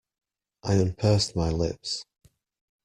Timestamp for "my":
1.35-1.51